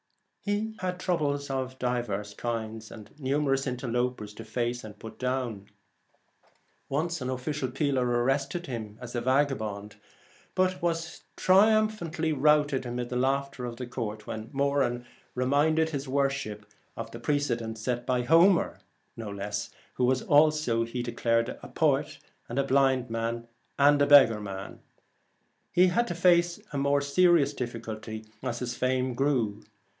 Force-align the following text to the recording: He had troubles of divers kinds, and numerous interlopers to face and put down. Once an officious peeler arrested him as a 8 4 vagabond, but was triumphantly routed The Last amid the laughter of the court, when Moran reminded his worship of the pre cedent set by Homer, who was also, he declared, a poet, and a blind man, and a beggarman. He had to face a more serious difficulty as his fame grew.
He 0.43 0.75
had 0.79 0.99
troubles 0.99 1.51
of 1.51 1.77
divers 1.77 2.33
kinds, 2.33 2.89
and 2.89 3.11
numerous 3.19 3.67
interlopers 3.67 4.33
to 4.33 4.43
face 4.43 4.83
and 4.83 4.97
put 4.97 5.19
down. 5.19 5.67
Once 6.89 7.21
an 7.21 7.29
officious 7.29 7.69
peeler 7.75 8.03
arrested 8.07 8.65
him 8.65 8.97
as 8.99 9.13
a 9.13 9.19
8 9.19 9.21
4 9.21 9.23
vagabond, 9.35 9.95
but 10.55 10.81
was 10.81 11.21
triumphantly 11.35 12.33
routed 12.33 12.81
The 12.81 12.85
Last 12.89 12.91
amid 12.93 13.09
the 13.09 13.15
laughter 13.15 13.65
of 13.65 13.75
the 13.77 13.85
court, 13.85 14.25
when 14.25 14.49
Moran 14.51 15.05
reminded 15.35 15.91
his 15.91 16.09
worship 16.09 16.65
of 16.97 17.11
the 17.11 17.19
pre 17.19 17.37
cedent 17.37 17.77
set 17.77 18.07
by 18.07 18.23
Homer, 18.23 18.79
who 19.17 20.03
was 20.05 20.23
also, 20.23 20.83
he 20.83 21.03
declared, 21.03 21.59
a 21.61 21.67
poet, 21.67 22.17
and 22.49 22.57
a 22.57 22.63
blind 22.63 23.11
man, 23.11 23.47
and 23.77 24.01
a 24.01 24.07
beggarman. 24.07 24.79
He 25.71 25.85
had 25.87 26.07
to 26.07 26.15
face 26.15 26.59
a 26.73 26.79
more 26.79 27.01
serious 27.01 27.53
difficulty 27.53 28.25
as 28.41 28.57
his 28.57 28.75
fame 28.75 29.13
grew. 29.13 29.61